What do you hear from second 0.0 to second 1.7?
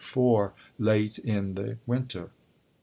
^' before late in